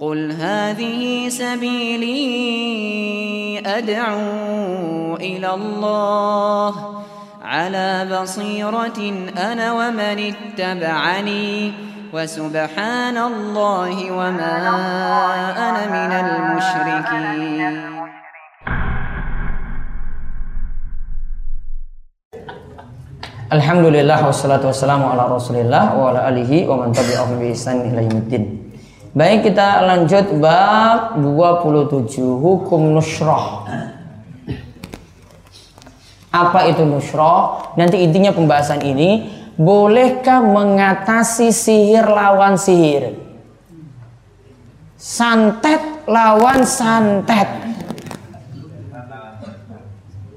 قل 0.00 0.32
هذه 0.32 1.28
سبيلي 1.28 2.20
أدعو 3.66 5.16
إلى 5.16 5.54
الله 5.54 6.72
على 7.42 8.20
بصيرة 8.20 9.00
أنا 9.38 9.72
ومن 9.72 10.32
اتبعني 10.32 11.72
وسبحان 12.12 13.16
الله 13.16 14.12
وما 14.12 14.56
أنا 15.56 15.82
من 15.88 16.12
المشركين 16.12 17.74
الحمد 23.52 23.84
لله 23.84 24.26
والصلاة 24.26 24.66
والسلام 24.66 25.02
على 25.04 25.34
رسول 25.34 25.56
الله 25.56 25.96
وعلى 25.96 26.28
آله 26.28 26.68
ومن 26.68 26.92
تبعهم 26.92 27.38
بإحسان 27.40 27.80
إلى 27.80 28.02
يوم 28.02 28.16
الدين. 28.28 28.65
Baik 29.16 29.48
kita 29.48 29.80
lanjut 29.80 30.28
bab 30.44 31.16
27 31.16 32.20
hukum 32.20 32.92
nusrah. 32.92 33.64
Apa 36.28 36.68
itu 36.68 36.84
nusrah? 36.84 37.72
Nanti 37.80 38.04
intinya 38.04 38.36
pembahasan 38.36 38.84
ini 38.84 39.32
bolehkah 39.56 40.44
mengatasi 40.44 41.48
sihir 41.48 42.04
lawan 42.04 42.60
sihir? 42.60 43.16
Santet 45.00 46.04
lawan 46.04 46.68
santet. 46.68 47.48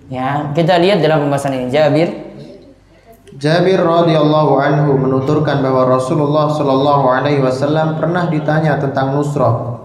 Ya, 0.08 0.56
kita 0.56 0.80
lihat 0.80 1.04
dalam 1.04 1.28
pembahasan 1.28 1.52
ini 1.52 1.68
Jabir 1.68 2.29
Jabir 3.40 3.80
radhiyallahu 3.80 4.60
anhu 4.60 5.00
menuturkan 5.00 5.64
bahwa 5.64 5.96
Rasulullah 5.96 6.52
shallallahu 6.52 7.08
alaihi 7.08 7.40
wasallam 7.40 7.96
pernah 7.96 8.28
ditanya 8.28 8.76
tentang 8.84 9.16
nusrah. 9.16 9.80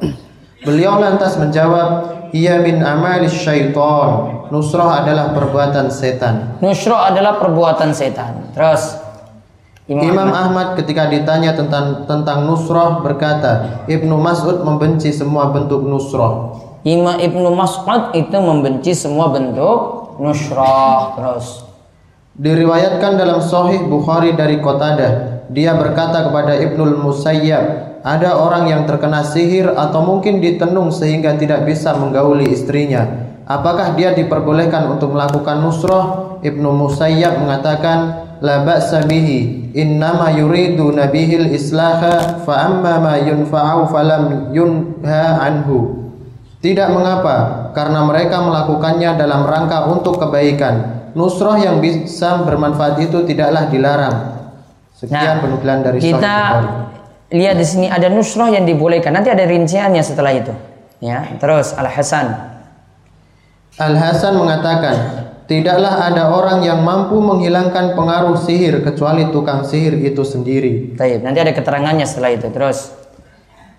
Beliau 0.66 0.98
lantas 0.98 1.38
menjawab, 1.38 1.88
"Ia 2.34 2.58
min 2.66 2.82
amali 2.82 3.30
syaitan." 3.30 4.42
Nusrah 4.50 5.06
adalah 5.06 5.30
perbuatan 5.30 5.86
setan. 5.86 6.58
Nusrah 6.58 7.14
adalah 7.14 7.38
perbuatan 7.38 7.94
setan. 7.94 8.50
Terus 8.58 8.98
Imam, 9.86 10.02
Imam 10.02 10.34
Ahmad. 10.34 10.42
Ahmad 10.42 10.68
ketika 10.82 11.06
ditanya 11.06 11.54
tentang 11.54 12.10
tentang 12.10 12.50
nusrah 12.50 13.06
berkata, 13.06 13.86
Ibnu 13.86 14.18
Mas'ud 14.18 14.66
membenci 14.66 15.14
semua 15.14 15.54
bentuk 15.54 15.86
nusrah. 15.86 16.58
Imam 16.82 17.22
Ibnu 17.22 17.54
Mas'ud 17.54 18.18
itu 18.18 18.34
membenci 18.34 18.98
semua 18.98 19.30
bentuk 19.30 20.18
nusrah. 20.18 21.14
Terus 21.14 21.73
Diriwayatkan 22.34 23.14
dalam 23.14 23.38
Sahih 23.38 23.86
Bukhari 23.86 24.34
dari 24.34 24.58
Qatadah, 24.58 25.46
dia 25.54 25.70
berkata 25.78 26.26
kepada 26.26 26.58
Ibnul 26.58 26.98
Musayyab, 26.98 27.94
ada 28.02 28.34
orang 28.34 28.66
yang 28.66 28.82
terkena 28.90 29.22
sihir 29.22 29.70
atau 29.70 30.02
mungkin 30.02 30.42
ditenung 30.42 30.90
sehingga 30.90 31.38
tidak 31.38 31.62
bisa 31.62 31.94
menggauli 31.94 32.50
istrinya. 32.50 33.06
Apakah 33.46 33.94
dia 33.94 34.18
diperbolehkan 34.18 34.90
untuk 34.90 35.14
melakukan 35.14 35.62
nusrah? 35.62 36.34
Ibnu 36.42 36.74
Musayyab 36.74 37.38
mengatakan, 37.38 38.26
la 38.42 38.66
ba'sa 38.66 39.06
bihi 39.06 39.70
innama 39.70 40.34
yuridu 40.34 40.90
nabihil 40.90 41.54
islaha 41.54 42.42
fa 42.42 42.66
amma 42.66 42.98
ma 42.98 43.14
yunfa'u 43.14 43.86
falam 43.94 44.50
yunha 44.50 45.38
anhu. 45.38 46.10
Tidak 46.58 46.90
mengapa, 46.90 47.70
karena 47.78 48.02
mereka 48.02 48.42
melakukannya 48.42 49.22
dalam 49.22 49.46
rangka 49.46 49.86
untuk 49.86 50.18
kebaikan 50.18 50.93
nusroh 51.14 51.56
yang 51.56 51.78
bisa 51.78 52.42
bermanfaat 52.42 53.00
itu 53.02 53.22
tidaklah 53.26 53.70
dilarang. 53.70 54.16
Sekian 54.94 55.38
nah, 55.38 55.42
penukilan 55.42 55.78
dari 55.82 55.98
kita 55.98 56.36
lihat 57.34 57.58
di 57.58 57.66
sini 57.66 57.86
ada 57.90 58.06
nusroh 58.06 58.46
yang 58.50 58.62
dibolehkan. 58.62 59.10
Nanti 59.10 59.32
ada 59.32 59.42
rinciannya 59.42 60.02
setelah 60.06 60.32
itu. 60.34 60.54
Ya, 61.02 61.34
terus 61.42 61.74
Al 61.74 61.90
Hasan. 61.90 62.26
Al 63.74 63.94
Hasan 63.98 64.38
mengatakan, 64.38 64.96
tidaklah 65.50 66.06
ada 66.06 66.30
orang 66.30 66.62
yang 66.62 66.86
mampu 66.86 67.18
menghilangkan 67.18 67.98
pengaruh 67.98 68.38
sihir 68.38 68.86
kecuali 68.86 69.28
tukang 69.34 69.66
sihir 69.66 69.98
itu 70.00 70.22
sendiri. 70.22 70.94
Taib. 70.94 71.26
Nanti 71.26 71.42
ada 71.42 71.52
keterangannya 71.52 72.06
setelah 72.06 72.30
itu. 72.32 72.48
Terus 72.54 72.94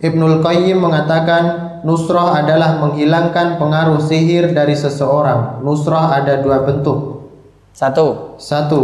Ibnul 0.04 0.44
Qayyim 0.44 0.84
mengatakan 0.84 1.44
nusroh 1.88 2.36
adalah 2.36 2.84
menghilangkan 2.84 3.56
pengaruh 3.56 4.04
sihir 4.04 4.52
dari 4.52 4.76
seseorang. 4.76 5.64
Nusroh 5.64 6.12
ada 6.12 6.44
dua 6.44 6.68
bentuk. 6.68 7.25
Satu. 7.76 8.40
Satu. 8.40 8.82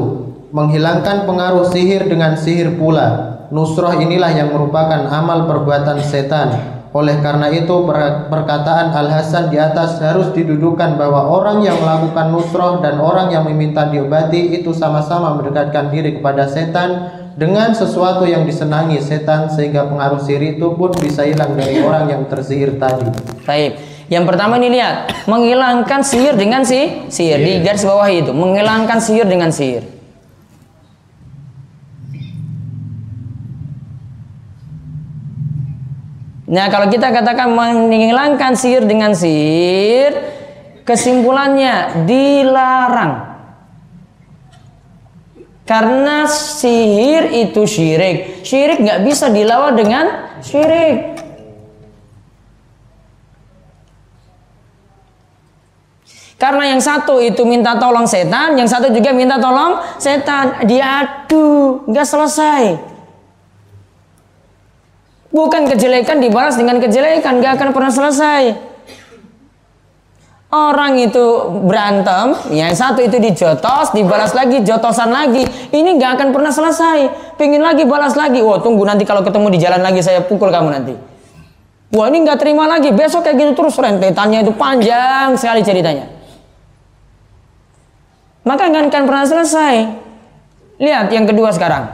Menghilangkan 0.52 1.24
pengaruh 1.24 1.72
sihir 1.72 2.12
dengan 2.12 2.36
sihir 2.36 2.76
pula. 2.76 3.40
Nusroh 3.48 3.96
inilah 3.96 4.36
yang 4.36 4.52
merupakan 4.52 5.08
amal 5.08 5.48
perbuatan 5.48 6.04
setan. 6.04 6.52
Oleh 6.92 7.24
karena 7.24 7.48
itu 7.56 7.88
perkataan 8.28 8.92
Al 8.92 9.08
Hasan 9.08 9.48
di 9.48 9.56
atas 9.56 9.96
harus 10.04 10.36
didudukan 10.36 11.00
bahwa 11.00 11.24
orang 11.24 11.64
yang 11.64 11.80
melakukan 11.80 12.36
nusroh 12.36 12.84
dan 12.84 13.00
orang 13.00 13.32
yang 13.32 13.48
meminta 13.48 13.88
diobati 13.88 14.60
itu 14.60 14.76
sama-sama 14.76 15.40
mendekatkan 15.40 15.88
diri 15.88 16.20
kepada 16.20 16.52
setan 16.52 17.16
dengan 17.40 17.72
sesuatu 17.72 18.28
yang 18.28 18.44
disenangi 18.44 19.00
setan 19.00 19.48
sehingga 19.48 19.88
pengaruh 19.88 20.20
sihir 20.20 20.60
itu 20.60 20.68
pun 20.76 20.92
bisa 21.00 21.24
hilang 21.24 21.56
dari 21.56 21.80
orang 21.80 22.12
yang 22.12 22.28
tersihir 22.28 22.76
tadi. 22.76 23.08
Baik. 23.48 23.91
Yang 24.08 24.24
pertama 24.34 24.58
ini 24.58 24.74
lihat, 24.80 25.28
menghilangkan 25.28 26.02
sihir 26.02 26.40
dengan 26.40 26.66
si 26.66 27.06
sihir 27.12 27.40
di 27.40 27.52
iya. 27.60 27.64
garis 27.64 27.86
bawah 27.86 28.10
itu, 28.10 28.32
menghilangkan 28.34 28.98
sihir 28.98 29.28
dengan 29.28 29.54
sihir. 29.54 29.86
Nah, 36.52 36.68
kalau 36.68 36.92
kita 36.92 37.16
katakan 37.16 37.56
menghilangkan 37.56 38.60
sihir 38.60 38.84
dengan 38.84 39.16
sihir, 39.16 40.12
kesimpulannya 40.84 42.04
dilarang. 42.04 43.32
Karena 45.64 46.28
sihir 46.28 47.32
itu 47.32 47.64
syirik. 47.64 48.44
Syirik 48.44 48.84
nggak 48.84 49.08
bisa 49.08 49.32
dilawan 49.32 49.80
dengan 49.80 50.36
syirik. 50.44 51.21
Karena 56.42 56.74
yang 56.74 56.82
satu 56.82 57.22
itu 57.22 57.46
minta 57.46 57.78
tolong 57.78 58.10
setan, 58.10 58.58
yang 58.58 58.66
satu 58.66 58.90
juga 58.90 59.14
minta 59.14 59.38
tolong 59.38 59.78
setan. 60.02 60.66
Diadu, 60.66 61.86
nggak 61.86 62.08
selesai. 62.10 62.64
Bukan 65.30 65.70
kejelekan 65.70 66.18
dibalas 66.18 66.58
dengan 66.58 66.82
kejelekan, 66.82 67.38
nggak 67.38 67.62
akan 67.62 67.70
pernah 67.78 67.94
selesai. 67.94 68.58
Orang 70.50 70.98
itu 70.98 71.46
berantem, 71.62 72.34
yang 72.50 72.74
satu 72.74 73.06
itu 73.06 73.22
dijotos, 73.22 73.94
dibalas 73.94 74.34
lagi, 74.34 74.66
jotosan 74.66 75.14
lagi. 75.14 75.46
Ini 75.70 75.90
nggak 75.94 76.12
akan 76.18 76.28
pernah 76.34 76.50
selesai. 76.50 77.38
Pengen 77.38 77.62
lagi, 77.62 77.86
balas 77.86 78.18
lagi. 78.18 78.42
Wah, 78.42 78.58
tunggu 78.58 78.82
nanti 78.82 79.06
kalau 79.06 79.22
ketemu 79.22 79.48
di 79.54 79.60
jalan 79.62 79.86
lagi 79.86 80.02
saya 80.02 80.26
pukul 80.26 80.50
kamu 80.50 80.74
nanti. 80.74 80.98
Wah, 81.94 82.10
ini 82.10 82.26
nggak 82.26 82.42
terima 82.42 82.66
lagi. 82.66 82.90
Besok 82.90 83.30
kayak 83.30 83.38
gitu 83.38 83.52
terus 83.62 83.78
rentetannya 83.78 84.42
itu 84.42 84.52
panjang 84.58 85.38
sekali 85.38 85.62
ceritanya 85.62 86.21
maka 88.42 88.70
nggak 88.70 88.90
akan 88.90 89.04
pernah 89.06 89.26
selesai. 89.26 89.76
Lihat 90.82 91.14
yang 91.14 91.30
kedua 91.30 91.54
sekarang. 91.54 91.86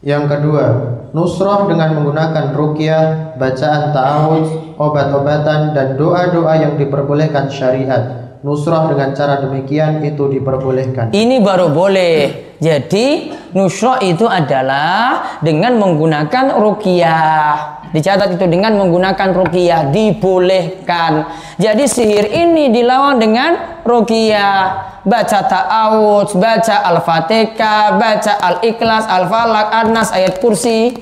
Yang 0.00 0.24
kedua, 0.32 0.64
nusroh 1.12 1.68
dengan 1.68 1.96
menggunakan 1.96 2.56
rukyah, 2.56 3.36
bacaan 3.36 3.92
ta'awudz, 3.92 4.80
obat-obatan 4.80 5.76
dan 5.76 6.00
doa-doa 6.00 6.56
yang 6.56 6.74
diperbolehkan 6.80 7.52
syariat. 7.52 8.32
Nusroh 8.40 8.88
dengan 8.88 9.12
cara 9.12 9.44
demikian 9.44 10.00
itu 10.00 10.24
diperbolehkan. 10.32 11.12
Ini 11.12 11.44
baru 11.44 11.68
boleh. 11.68 12.56
Jadi 12.60 13.36
nusroh 13.52 14.00
itu 14.00 14.24
adalah 14.24 15.40
dengan 15.44 15.76
menggunakan 15.76 16.56
rukyah. 16.56 17.79
Dicatat 17.90 18.38
itu 18.38 18.46
dengan 18.46 18.78
menggunakan 18.78 19.34
ruqyah 19.34 19.90
dibolehkan. 19.90 21.26
Jadi 21.58 21.90
sihir 21.90 22.30
ini 22.30 22.70
dilawan 22.70 23.18
dengan 23.18 23.82
ruqyah. 23.82 24.88
Baca 25.00 25.38
ta'awudz, 25.48 26.36
baca 26.38 26.76
Al-Fatihah, 26.86 27.98
baca 27.98 28.32
Al-Ikhlas, 28.36 29.08
Al-Falaq, 29.10 29.66
An-Nas, 29.74 30.14
ayat 30.14 30.38
kursi. 30.38 30.92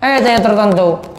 Ayat-ayat 0.00 0.42
tertentu. 0.46 1.18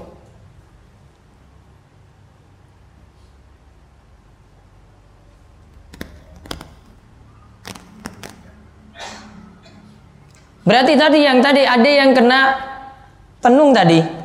Berarti 10.69 10.93
tadi 11.01 11.19
yang 11.25 11.41
tadi 11.41 11.65
ada 11.65 11.89
yang 11.89 12.13
kena 12.13 12.41
tenung 13.41 13.73
tadi. 13.73 14.18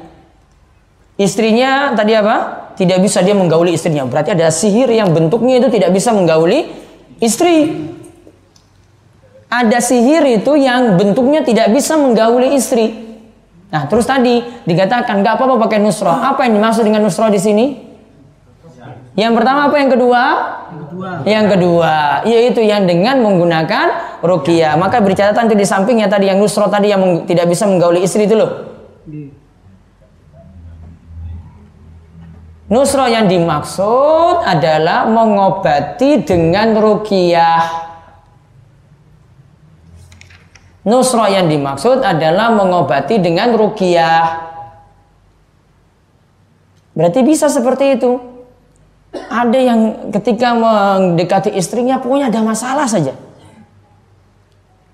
Istrinya 1.14 1.94
tadi 1.94 2.12
apa? 2.18 2.66
Tidak 2.74 2.98
bisa 2.98 3.22
dia 3.22 3.38
menggauli 3.38 3.78
istrinya. 3.78 4.02
Berarti 4.02 4.34
ada 4.34 4.50
sihir 4.50 4.90
yang 4.90 5.14
bentuknya 5.14 5.62
itu 5.62 5.70
tidak 5.70 5.94
bisa 5.94 6.10
menggauli 6.10 6.74
istri. 7.22 7.70
Ada 9.46 9.78
sihir 9.78 10.26
itu 10.42 10.58
yang 10.58 10.98
bentuknya 10.98 11.46
tidak 11.46 11.70
bisa 11.70 11.94
menggauli 11.94 12.58
istri. 12.58 12.90
Nah, 13.70 13.86
terus 13.86 14.06
tadi 14.06 14.42
dikatakan 14.66 15.22
nggak 15.22 15.38
apa-apa 15.38 15.70
pakai 15.70 15.78
nusroh. 15.78 16.10
Apa 16.10 16.50
yang 16.50 16.58
dimaksud 16.58 16.82
dengan 16.82 17.06
nusroh 17.06 17.30
di 17.30 17.38
sini? 17.38 17.66
Yang 19.14 19.32
pertama 19.38 19.70
apa 19.70 19.76
yang 19.78 19.90
kedua? 19.94 20.22
Yang 21.22 21.46
kedua, 21.54 21.94
yaitu 22.26 22.66
yang 22.66 22.82
dengan 22.82 23.22
menggunakan 23.22 24.18
rukia. 24.26 24.74
Maka 24.74 24.98
beri 24.98 25.14
catatan 25.14 25.46
itu 25.46 25.54
di 25.54 25.66
sampingnya 25.66 26.10
tadi 26.10 26.26
yang 26.26 26.42
nusroh 26.42 26.66
tadi 26.66 26.90
yang 26.90 27.22
tidak 27.22 27.46
bisa 27.46 27.70
menggauli 27.70 28.02
istri 28.02 28.26
itu 28.26 28.34
loh. 28.34 28.50
Nusroh 32.64 33.12
yang 33.12 33.28
dimaksud 33.28 34.40
adalah 34.40 35.04
mengobati 35.04 36.24
dengan 36.24 36.72
rukiah. 36.72 37.84
Nusroh 40.88 41.28
yang 41.28 41.48
dimaksud 41.48 42.00
adalah 42.00 42.52
mengobati 42.56 43.20
dengan 43.20 43.52
rukiah. 43.52 44.48
Berarti 46.96 47.20
bisa 47.20 47.52
seperti 47.52 48.00
itu. 48.00 48.16
Ada 49.14 49.58
yang 49.60 49.80
ketika 50.10 50.56
mendekati 50.56 51.52
istrinya 51.52 52.00
pokoknya 52.00 52.32
ada 52.32 52.40
masalah 52.40 52.88
saja. 52.88 53.12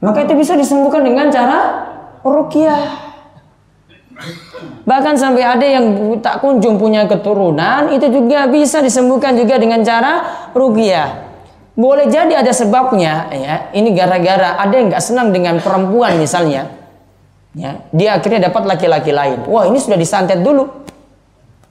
Maka 0.00 0.26
itu 0.26 0.34
bisa 0.34 0.58
disembuhkan 0.58 1.06
dengan 1.06 1.30
cara 1.30 1.86
rukiah. 2.26 3.09
Bahkan 4.84 5.14
sampai 5.16 5.42
ada 5.44 5.64
yang 5.64 6.16
tak 6.20 6.44
kunjung 6.44 6.76
punya 6.76 7.08
keturunan, 7.08 7.88
itu 7.92 8.08
juga 8.12 8.44
bisa 8.48 8.84
disembuhkan 8.84 9.32
juga 9.36 9.56
dengan 9.56 9.80
cara 9.80 10.46
ruqyah. 10.52 11.32
Boleh 11.76 12.10
jadi 12.12 12.44
ada 12.44 12.52
sebabnya, 12.52 13.32
ya. 13.32 13.54
Ini 13.72 13.88
gara-gara 13.96 14.60
ada 14.60 14.74
yang 14.74 14.92
nggak 14.92 15.00
senang 15.00 15.32
dengan 15.32 15.56
perempuan 15.64 16.20
misalnya, 16.20 16.68
ya. 17.56 17.80
Dia 17.94 18.20
akhirnya 18.20 18.52
dapat 18.52 18.68
laki-laki 18.68 19.12
lain. 19.14 19.48
Wah 19.48 19.64
ini 19.64 19.80
sudah 19.80 19.96
disantet 19.96 20.44
dulu 20.44 20.68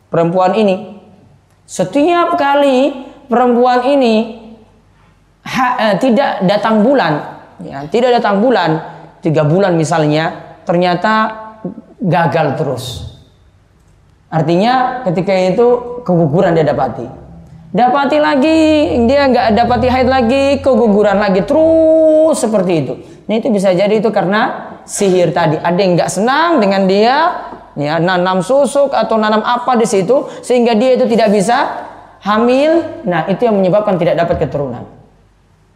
perempuan 0.09 0.57
ini. 0.57 0.97
Setiap 1.69 2.33
kali 2.33 3.05
perempuan 3.29 3.85
ini 3.85 4.41
ha- 5.45 5.93
eh, 5.93 5.95
tidak 6.01 6.41
datang 6.49 6.81
bulan, 6.81 7.13
ya, 7.61 7.85
tidak 7.85 8.17
datang 8.17 8.41
bulan, 8.41 8.81
tiga 9.21 9.45
bulan 9.45 9.77
misalnya, 9.77 10.57
ternyata 10.65 11.48
gagal 11.99 12.55
terus. 12.55 12.85
Artinya 14.29 15.03
ketika 15.09 15.33
itu 15.33 15.99
keguguran 16.05 16.55
dia 16.55 16.63
dapati. 16.63 17.07
Dapati 17.69 18.17
lagi, 18.17 18.61
dia 19.05 19.29
nggak 19.29 19.47
dapati 19.53 19.87
haid 19.89 20.09
lagi, 20.09 20.45
keguguran 20.57 21.21
lagi 21.21 21.45
terus 21.45 22.41
seperti 22.41 22.73
itu. 22.81 22.93
Nah 23.29 23.37
itu 23.37 23.53
bisa 23.53 23.69
jadi 23.69 23.93
itu 23.93 24.09
karena 24.09 24.73
sihir 24.89 25.29
tadi. 25.29 25.61
Ada 25.61 25.77
yang 25.77 25.93
nggak 25.93 26.09
senang 26.09 26.57
dengan 26.57 26.89
dia, 26.89 27.17
ya 27.77 28.01
nanam 28.01 28.41
susuk 28.41 28.89
atau 28.89 29.21
nanam 29.21 29.45
apa 29.45 29.77
di 29.77 29.85
situ, 29.85 30.25
sehingga 30.41 30.73
dia 30.73 30.97
itu 30.97 31.05
tidak 31.05 31.29
bisa 31.29 31.57
hamil. 32.25 33.05
Nah 33.05 33.29
itu 33.29 33.45
yang 33.45 33.61
menyebabkan 33.61 34.01
tidak 34.01 34.17
dapat 34.17 34.49
keturunan. 34.49 34.81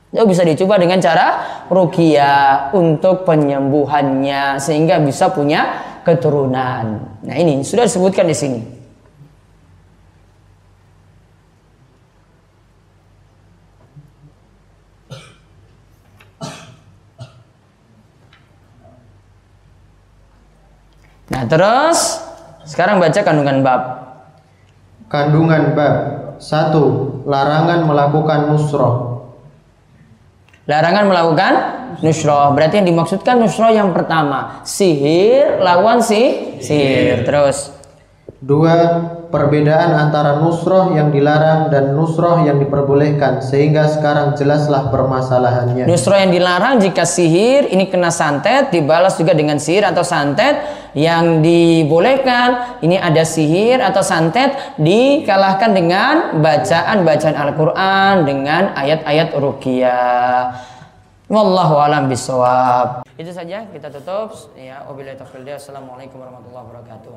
Itu 0.10 0.26
bisa 0.26 0.42
dicoba 0.46 0.82
dengan 0.82 0.98
cara 0.98 1.42
rukia 1.70 2.70
untuk 2.74 3.26
penyembuhannya 3.26 4.62
sehingga 4.62 4.98
bisa 5.02 5.30
punya 5.34 5.93
keturunan. 6.04 6.86
Nah 7.24 7.36
ini 7.36 7.64
sudah 7.64 7.88
disebutkan 7.88 8.28
di 8.28 8.36
sini. 8.36 8.62
Nah 21.34 21.44
terus 21.50 22.22
sekarang 22.68 23.02
baca 23.02 23.20
kandungan 23.24 23.64
bab. 23.64 23.82
Kandungan 25.08 25.74
bab 25.74 25.96
1. 26.38 27.24
Larangan 27.24 27.88
melakukan 27.88 28.52
nusroh 28.52 29.14
Larangan 30.64 31.12
melakukan 31.12 31.54
nusroh. 32.02 32.56
Berarti 32.56 32.82
yang 32.82 32.88
dimaksudkan 32.90 33.38
nusroh 33.38 33.70
yang 33.70 33.92
pertama. 33.92 34.64
Sihir 34.66 35.62
lawan 35.62 36.00
si 36.02 36.58
sihir. 36.64 37.28
Terus. 37.28 37.84
2. 38.44 39.32
Perbedaan 39.32 39.96
antara 39.96 40.44
nusroh 40.44 40.92
yang 40.92 41.16
dilarang 41.16 41.72
dan 41.72 41.96
nusroh 41.96 42.44
yang 42.44 42.60
diperbolehkan 42.60 43.40
Sehingga 43.40 43.88
sekarang 43.88 44.36
jelaslah 44.36 44.92
permasalahannya 44.92 45.88
Nusroh 45.88 46.20
yang 46.20 46.30
dilarang 46.30 46.84
jika 46.84 47.08
sihir 47.08 47.72
ini 47.72 47.88
kena 47.88 48.12
santet 48.12 48.68
dibalas 48.76 49.16
juga 49.16 49.32
dengan 49.32 49.64
sihir 49.64 49.88
atau 49.88 50.04
santet 50.04 50.60
yang 50.94 51.42
dibolehkan 51.42 52.78
ini 52.86 53.00
ada 53.00 53.26
sihir 53.26 53.82
atau 53.82 54.06
santet 54.06 54.54
dikalahkan 54.78 55.74
dengan 55.74 56.38
bacaan-bacaan 56.38 57.34
Al-Qur'an 57.34 58.30
dengan 58.30 58.78
ayat-ayat 58.78 59.34
ruqyah. 59.34 60.73
Wallahu 61.34 61.82
alam 61.82 62.14
bisawab. 62.14 63.10
Itu 63.18 63.34
saja 63.34 63.66
kita 63.74 63.90
tutup 63.90 64.54
ya 64.54 64.86
wabillahi 64.86 65.18
taufiq. 65.18 65.50
Assalamualaikum 65.50 66.22
warahmatullahi 66.22 66.62
wabarakatuh. 66.70 67.10